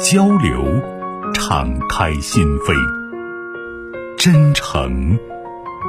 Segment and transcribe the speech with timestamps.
[0.00, 0.64] 交流，
[1.34, 2.74] 敞开心扉；
[4.18, 5.16] 真诚，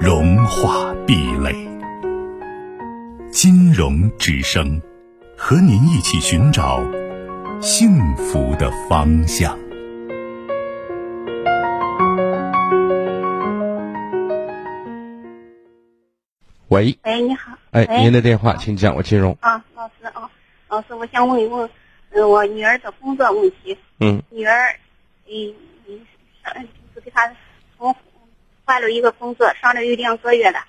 [0.00, 1.54] 融化壁垒。
[3.30, 4.80] 金融之声，
[5.36, 6.82] 和您一起寻找
[7.60, 9.56] 幸福的方向。
[16.68, 17.52] 喂，喂，你好。
[17.70, 19.36] 哎，您的电话，请讲，我接通。
[19.40, 20.30] 啊，老师啊，
[20.68, 21.68] 老师，我想问一问，
[22.10, 23.76] 嗯，我女儿的工作问题。
[23.98, 24.78] 嗯女儿，
[25.26, 25.54] 嗯，
[25.86, 26.06] 嗯
[26.44, 27.34] 上就是给他
[27.76, 27.94] 从
[28.64, 30.64] 换了一个工作，上了有两个月了。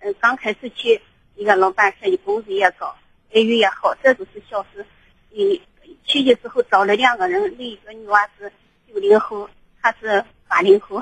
[0.00, 1.00] 嗯，刚开始去
[1.36, 2.96] 一个老板说，你工资也高，
[3.32, 4.84] 待遇也好，这都是小事。
[5.30, 5.60] 嗯，
[6.04, 8.52] 去的时候找了两个人，另一个女娃是
[8.88, 9.48] 九零后，
[9.80, 11.00] 她是八零后，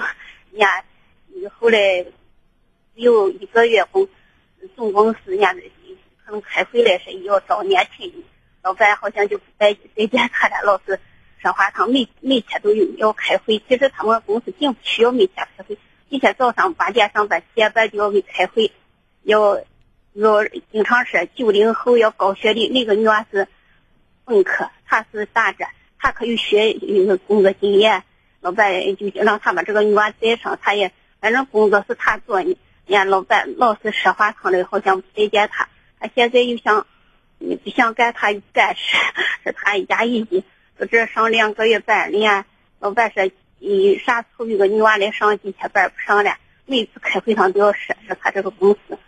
[0.51, 0.85] 人家
[1.59, 2.05] 后来
[2.95, 4.07] 有一个月工，
[4.77, 5.55] 总公司人家
[6.25, 8.23] 可能开会来说要招年轻人，
[8.63, 10.99] 老板好像就不待待见他了，老是
[11.45, 13.63] 说话他每每天都有要开会。
[13.69, 15.77] 其实他们公司并不需要每天开会，
[16.09, 18.73] 一天早上八点上班，七点半就要给开会，
[19.25, 19.61] 要
[20.15, 20.43] 要
[20.73, 23.47] 经常说九零后要高学历，那个女娃是
[24.25, 25.67] 本科，她是打着，
[25.99, 28.05] 她可以学那个工作经验，
[28.41, 32.57] 老板就让她把这个女娃带上，她也反正工作是她做呢。
[32.87, 35.69] 人家老板老是说话疼的，好像不待见她。
[36.01, 36.87] 她现在又想，
[37.41, 38.97] 嗯不想干，她干是
[39.45, 40.43] 是她一家一，
[40.91, 42.45] 这上两个月班，人家
[42.81, 43.25] 老板说，
[43.61, 46.37] 嗯，啥时候有个女娃来上几天班不上了，
[46.67, 48.99] 每次开会上都要说说他这个公司，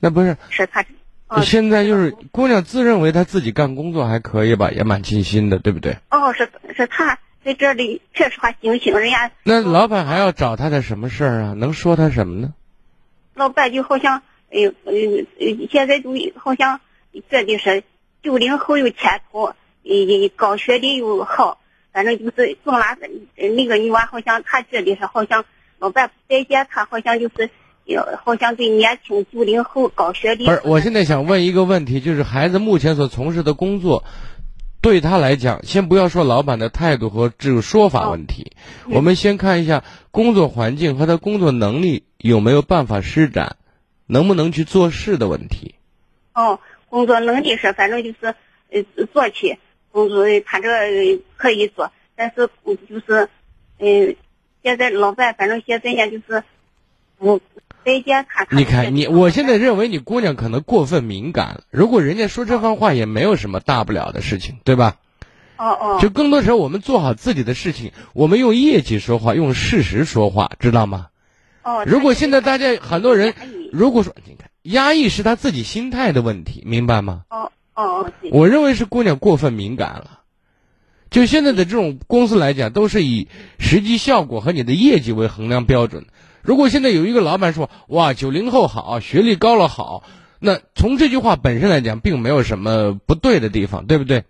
[0.00, 0.84] 那不是，说她。
[1.26, 5.96] 哦现在就是姑娘自认为她自己干工作还可以吧，也蛮尽心的，对不对？
[6.10, 11.54] 哦，是是她在这里确实话尽心，人家那老板还要找她的什么事儿啊？
[11.54, 12.54] 能说她什么呢？
[13.34, 16.80] 老板就好像，哎呦，嗯呃，现在都好像
[17.30, 17.82] 这就是
[18.24, 19.54] 九零后有前途，呃，
[20.34, 21.58] 高学历又好，
[21.92, 22.96] 反正就是总拉
[23.36, 25.44] 呃那个女娃好像她觉得是好像
[25.78, 27.50] 老板不待见她，好像就是，
[27.86, 34.04] 呃，好像对年轻九零后高学历不是，我现在想问一个问题，就是孩子目前所从事的工作，
[34.80, 38.52] 对他来讲，先不要说老板的态度和这个说法问题，
[38.90, 43.56] 我们先看一下工作环境和他工作能力有没有办法施展，
[44.06, 45.74] 能不能去做事的问题。
[46.34, 46.58] 哦，
[46.94, 48.36] 工作能力是反正就是
[48.70, 49.58] 呃做起
[49.90, 53.28] 工作，他这个可以做，但是嗯就是，
[53.80, 54.14] 嗯、
[54.62, 56.44] 现在老板反正现在呢就是
[57.18, 57.40] 不
[57.82, 58.44] 待见他。
[58.44, 61.64] 他你看，你我现在认为你姑娘可能过分敏感了。
[61.70, 64.98] 如果人家说这番话，也没有什么大不了的事情，对吧？
[65.56, 71.08] 哦哦，就更多时候我们做好自己的事情，我们用业绩说话，用事实说话，知道吗？
[71.64, 73.34] 哦，如果现在大家很多人，
[73.72, 77.22] 如果说你看压抑是他自己心态的问题，明白吗？
[77.30, 80.20] 哦哦，对我认为是姑娘过分敏感了。
[81.10, 86.06] 就现在的这种公司来讲，都是以实际效果和你的业绩为衡量标准。
[86.42, 90.02] 如果现在有一个老板说：“哇，九零后好，学历高了好”，
[90.40, 94.24] 那从这句话本身来讲，并没有什么不对的地方，对不对？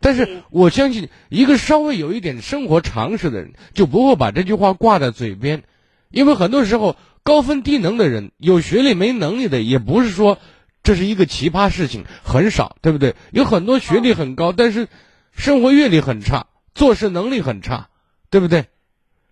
[0.00, 5.64] 但是我相信，一个稍微有一点生活常识的人，就不会把这句话挂在嘴边，
[6.10, 10.38] 因为很多时候高分低能的人，有学历没能力的，也不是说
[10.82, 13.14] 这是一个奇葩事情，很少，对不对？
[13.32, 14.88] 有很多学历很高，但是
[15.32, 17.88] 生活阅历很差，做事能力很差，
[18.30, 18.66] 对不对？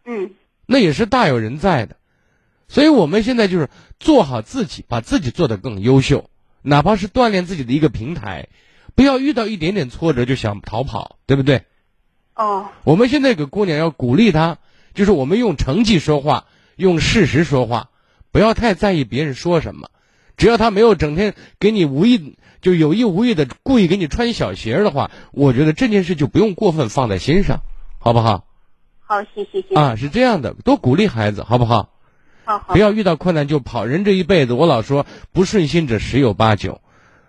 [0.04, 0.30] 嗯
[0.66, 1.96] 那也是大有人在的。
[2.68, 3.70] 所以我们现在就是
[4.00, 6.28] 做好自己，把自己做得更优秀，
[6.62, 8.48] 哪怕是锻炼自己的一个平台，
[8.94, 11.62] 不要遇到一点点挫折就想逃跑，对不对？
[12.34, 14.58] 哦我们现在给姑娘要鼓励她，
[14.92, 17.90] 就是我们用成绩说话，用事实说话，
[18.30, 19.90] 不要太在意别人说什么。
[20.36, 27.60] 只要他没有整天给你无意就有意无意的故意给你穿小鞋的话，我觉得这件事就不用过分放在心上，
[27.98, 28.44] 好不好？
[29.00, 31.90] 好，谢谢谢谢，啊，是这样的，多鼓励孩子，好不好？
[32.44, 33.84] 好好不要遇到困难就跑。
[33.84, 36.80] 人这一辈子，我老说不顺心者十有八九，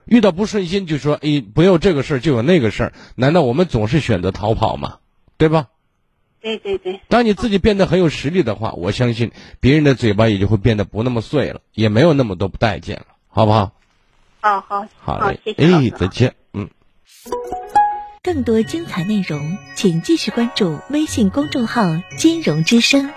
[0.06, 4.98] 遇到不顺心就说哎，不有这个事儿就有那个事儿，难道我们总是选择逃跑吗？
[5.38, 5.68] 对吧？
[6.48, 13.74] 对对对，当你自己变得很有实力的话，我相信别人的嘴巴也就会变得不那么碎了，也没有那么多不待见了，好不好？
[14.40, 16.70] 好好好嘞，谢谢哎，再见，嗯。
[18.24, 21.84] 更多精彩内容，请继续关注微信公众号
[22.18, 23.12] “金融之声”。